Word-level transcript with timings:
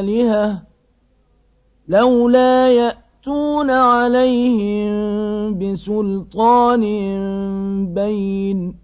آلهة 0.00 0.62
لولا 1.88 2.68
يأتون 2.68 3.70
عليهم 3.70 4.90
بسلطان 5.58 6.84
بين 7.94 8.74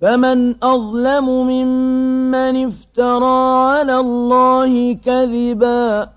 فمن 0.00 0.64
أظلم 0.64 1.28
ممن 1.28 2.66
افترى 2.66 3.68
على 3.68 4.00
الله 4.00 4.92
كذباً 4.94 6.16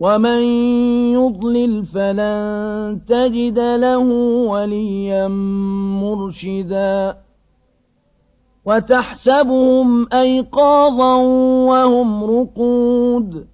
ومن 0.00 0.42
يضلل 1.12 1.86
فلن 1.86 3.00
تجد 3.08 3.58
له 3.58 3.98
وليا 4.48 5.28
مرشدا 6.02 7.16
وتحسبهم 8.66 10.08
أيقاظا 10.12 11.14
وهم 11.66 12.24
رقود 12.24 13.46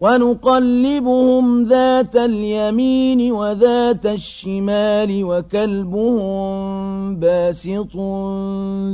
ونقلبهم 0.00 1.62
ذات 1.64 2.16
اليمين 2.16 3.32
وذات 3.32 4.06
الشمال 4.06 5.24
وكلبهم 5.24 7.16
باسط 7.16 7.96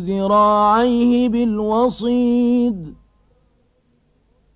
ذراعيه 0.06 1.28
بالوصيد 1.28 2.94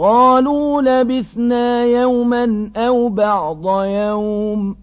قالوا 0.00 0.82
لبثنا 0.82 1.84
يوما 1.84 2.70
أو 2.76 3.08
بعض 3.08 3.84
يوم. 3.84 4.76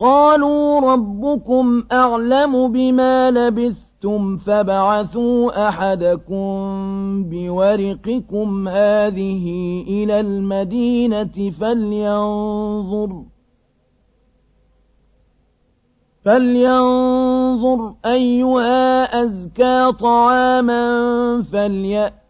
قالوا 0.00 0.80
ربكم 0.80 1.84
أعلم 1.92 2.72
بما 2.72 3.30
لبثتم 3.30 4.36
فبعثوا 4.36 5.68
أحدكم 5.68 6.44
بورقكم 7.30 8.68
هذه 8.68 9.46
إلى 9.88 10.20
المدينة 10.20 11.50
فلينظر 11.60 13.22
فلينظر 16.24 17.94
أيها 18.06 19.04
أزكى 19.22 19.92
طعاما 20.00 21.42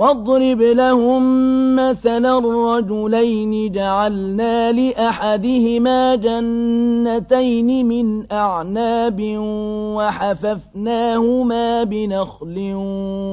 واضرب 0.00 0.60
لهم 0.60 1.22
مثلا 1.76 2.38
الرجلين 2.38 3.72
جعلنا 3.72 4.72
لأحدهما 4.72 6.14
جنتين 6.14 7.88
من 7.88 8.32
أعناب 8.32 9.20
وحففناهما 9.96 11.84
بنخل 11.84 12.72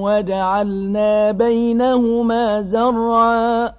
وجعلنا 0.03 1.31
بينهما 1.31 2.61
زرعا. 2.61 3.73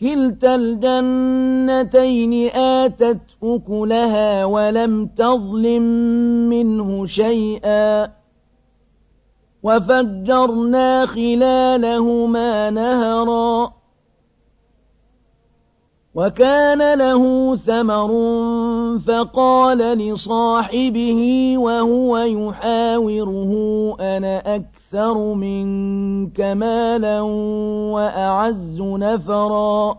كلتا 0.00 0.54
الجنتين 0.54 2.48
آتت 2.56 3.20
أكلها 3.42 4.44
ولم 4.44 5.06
تظلم 5.06 5.82
منه 6.48 7.06
شيئا. 7.06 8.23
وفجرنا 9.64 11.06
خلالهما 11.06 12.70
نهرا. 12.70 13.72
وكان 16.14 16.98
له 16.98 17.56
ثمر 17.56 18.08
فقال 18.98 19.78
لصاحبه 19.78 21.54
وهو 21.58 22.18
يحاوره 22.18 23.52
أنا 24.00 24.54
أكثر 24.54 25.34
منك 25.34 26.40
مالا 26.40 27.20
وأعز 27.90 28.80
نفرا. 28.80 29.98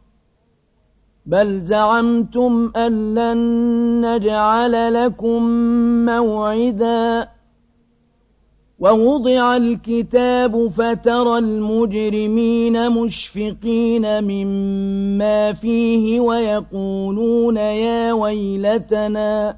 بل 1.25 1.65
زعمتم 1.65 2.71
أن 2.75 3.15
لن 3.15 3.37
نجعل 4.05 4.93
لكم 4.93 5.43
موعدا 6.05 7.27
ووضع 8.79 9.57
الكتاب 9.57 10.67
فترى 10.67 11.37
المجرمين 11.37 12.89
مشفقين 12.91 14.23
مما 14.23 15.53
فيه 15.53 16.19
ويقولون 16.19 17.57
يا 17.57 18.13
ويلتنا 18.13 19.57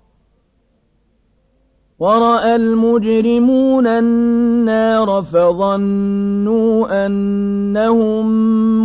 ورأى 2.01 2.55
المجرمون 2.55 3.87
النار 3.87 5.21
فظنوا 5.21 7.05
أنهم 7.05 8.25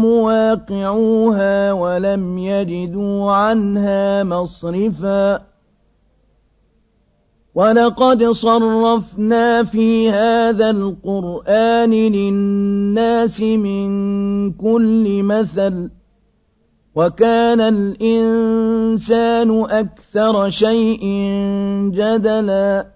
مواقعوها 0.02 1.72
ولم 1.72 2.38
يجدوا 2.38 3.33
عنها 3.33 4.24
مصرفاً. 4.24 5.40
ولقد 7.55 8.24
صرفنا 8.24 9.64
في 9.64 10.11
هذا 10.11 10.70
القرآن 10.70 11.90
للناس 11.90 13.40
من 13.40 13.88
كل 14.52 15.22
مثل 15.22 15.90
وكان 16.94 17.61
الإنسان 17.61 19.61
أكثر 19.61 20.48
شيء 20.48 21.05
جدلا. 21.92 22.95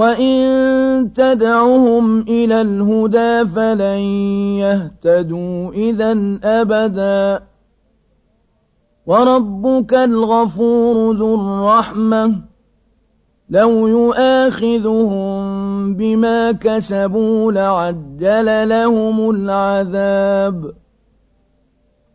وَإِن 0.00 1.12
تَدْعُهُمْ 1.12 2.20
إِلَى 2.20 2.60
الْهُدَىٰ 2.60 3.46
فَلَن 3.54 4.00
يَهْتَدُوا 4.64 5.72
إِذًا 5.72 6.38
أَبَدًا 6.44 7.40
وَرَبُّكَ 9.06 9.94
الْغَفُورُ 9.94 11.16
ذُو 11.16 11.34
الرَّحْمَةِ 11.34 12.32
لَوْ 13.50 13.86
يُؤَاخِذُهُم 13.88 15.40
بِمَا 15.94 16.52
كَسَبُوا 16.52 17.52
لَعَجَّلَ 17.52 18.68
لَهُمُ 18.68 19.30
الْعَذَابَ 19.30 20.72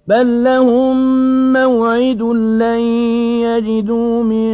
بَل 0.08 0.44
لَّهُم 0.44 0.96
مَّوْعِدٌ 1.54 2.22
لَّن 2.62 2.80
يَجِدُوا 3.46 4.24
مِن 4.24 4.54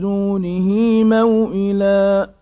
دُونِهِ 0.00 0.68
مَوْئِلًا 1.04 2.41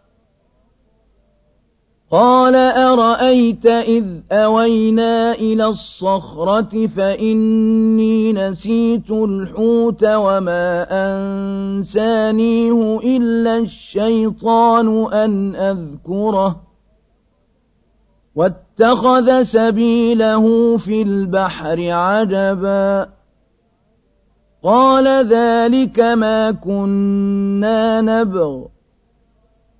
قَالَ 2.11 2.55
أَرَأَيْتَ 2.55 3.65
إِذْ 3.65 4.05
أَوَيْنَا 4.31 5.31
إِلَى 5.31 5.65
الصَّخْرَةِ 5.65 6.87
فَإِنِّي 6.87 8.33
نَسِيتُ 8.33 9.11
الْحُوتَ 9.11 10.03
وَمَا 10.03 10.87
أَنسَانِيهُ 10.91 12.99
إِلَّا 13.03 13.57
الشَّيْطَانُ 13.57 15.13
أَنْ 15.13 15.55
أَذْكُرَهُ 15.55 16.55
وَاتَّخَذَ 18.35 19.43
سَبِيلَهُ 19.43 20.77
فِي 20.77 21.01
الْبَحْرِ 21.01 21.77
عَجَبًا 21.79 23.09
قَالَ 24.63 25.27
ذَلِكَ 25.27 25.99
مَا 25.99 26.51
كُنَّا 26.51 28.01
نَبْغِ 28.01 28.80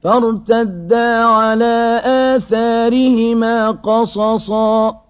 فارتدا 0.04 1.24
على 1.24 2.02
آثارهما 2.06 3.72
قصصا 3.72 5.02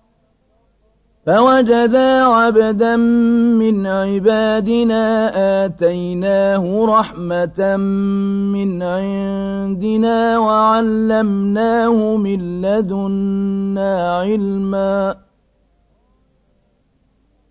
فوجدا 1.25 2.23
عبدا 2.23 2.95
من 2.95 3.88
عبادنا 3.88 5.32
آتيناه 5.65 6.86
رحمة 6.86 7.77
من 8.56 8.84
عندنا 8.84 10.38
وعلمناه 10.38 12.15
من 12.17 12.62
لدنا 12.62 14.19
علما 14.19 15.15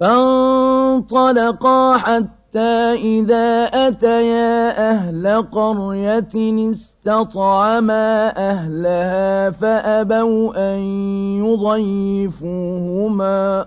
فانطلقا 0.00 1.96
حتى 1.96 2.92
إذا 2.92 3.64
أتيا 3.64 4.90
أهل 4.90 5.42
قرية 5.42 6.70
استطعما 6.70 8.28
أهلها 8.50 9.50
فأبوا 9.50 10.74
أن 10.74 10.78
يضيفوهما. 12.34 13.66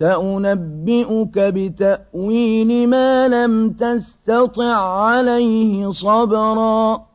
سأنبئك 0.00 1.38
بتأويل 1.38 2.88
ما 2.88 3.28
لم 3.28 3.70
تستطع 3.70 5.02
عليه 5.04 5.90
صبرا. 5.90 7.06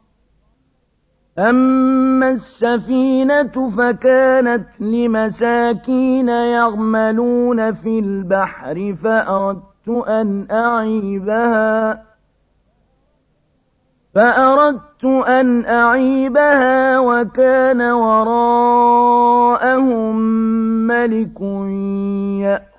أما 1.39 2.32
السفينة 2.32 3.69
فكانت 3.78 4.82
لمساكين 4.82 6.28
يعملون 6.30 7.74
في 7.74 8.00
البحر 8.00 8.95
فأردت 9.04 9.89
أن 10.08 10.48
أعيبها. 10.52 12.04
فأردت 14.15 15.06
أن 15.28 15.65
أعيبها 15.65 17.00
وكان 17.00 17.82
وراءهم 17.82 18.95
ملك 20.88 21.41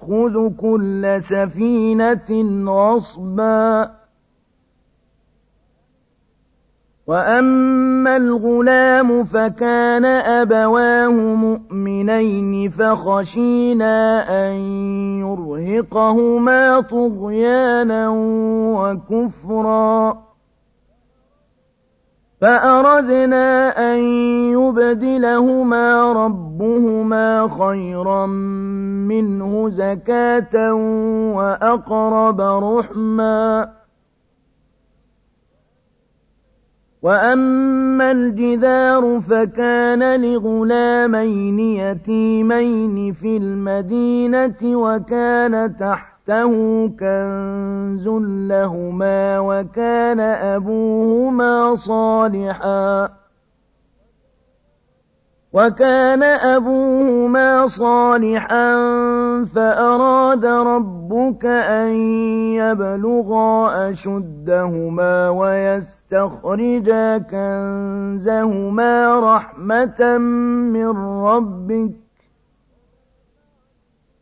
يأخذ 0.09 0.57
كل 0.57 1.17
سفينة 1.21 2.31
غصبا. 2.73 3.91
وأما 7.07 8.17
الغلام 8.17 9.25
فكان 9.25 10.05
أبواه 10.05 11.35
مؤمنين 11.35 12.71
فخشينا 12.71 14.25
أن 14.29 14.53
يرهقهما 15.21 16.81
طغيانا 16.81 18.09
وكفرا. 18.77 20.26
فأردنا 22.41 23.69
أن 23.95 23.99
يبدلهما 24.53 26.13
ربهما 26.13 27.49
خيرا 27.49 28.27
منه 29.07 29.69
زكاة 29.71 30.75
وأقرب 31.37 32.41
رحما. 32.41 33.73
وأما 37.03 38.11
الجدار 38.11 39.21
فكان 39.21 40.21
لغلامين 40.21 41.61
يتيمين 41.61 43.13
في 43.13 43.37
المدينة 43.37 44.59
وكان 44.63 45.77
تحت 45.77 46.16
تحته 46.27 46.89
كنز 47.01 48.09
لهما 48.51 49.39
وكان 49.39 50.21
أبوهما 50.21 51.75
صالحا 51.75 53.09
وكان 55.53 56.23
أبوهما 56.23 57.67
صالحا 57.67 58.75
فأراد 59.55 60.47
ربك 60.47 61.47
أن 61.47 61.89
يبلغا 62.59 63.91
أشدهما 63.91 65.29
ويستخرجا 65.29 67.19
كنزهما 67.19 69.21
رحمة 69.21 70.19
من 70.19 70.89
ربك 71.27 72.06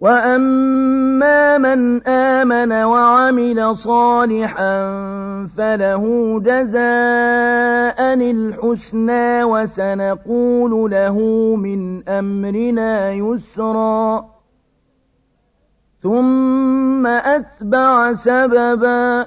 وأما 0.00 1.58
من 1.58 2.06
آمن 2.06 2.72
وعمل 2.72 3.76
صالحا 3.76 4.78
فله 5.56 6.04
جزاء 6.40 8.14
الحسنى 8.14 9.44
وسنقول 9.44 10.90
له 10.90 11.16
من 11.56 12.08
أمرنا 12.08 13.12
يسرا 13.12 14.26
ثم 16.02 17.06
أتبع 17.06 18.12
سببا 18.14 19.26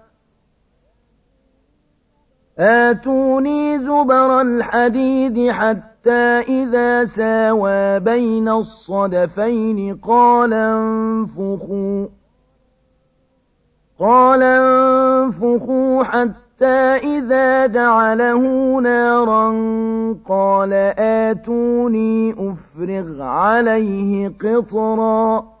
آتوني 2.59 3.79
زبر 3.79 4.41
الحديد 4.41 5.51
حتى 5.51 6.39
إذا 6.47 7.05
ساوى 7.05 7.99
بين 7.99 8.49
الصدفين 8.49 9.95
قال 9.95 10.53
انفخوا 10.53 12.07
قال 13.99 14.43
انفخوا 14.43 16.03
حتى 16.03 16.97
إذا 16.97 17.65
جعله 17.65 18.75
نارا 18.81 19.49
قال 20.29 20.73
آتوني 20.97 22.31
أفرغ 22.31 23.21
عليه 23.21 24.33
قطرا. 24.43 25.60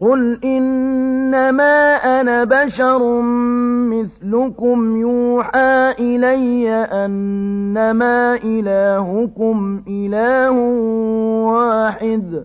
قل 0.00 0.40
إنما 0.44 1.96
أنا 2.20 2.44
بشر 2.44 3.22
مثلكم 3.90 4.96
يوحى 4.96 5.94
إلي 5.98 6.70
أنما 6.70 8.34
إلهكم 8.34 9.82
إله 9.88 10.50
واحد 11.50 12.44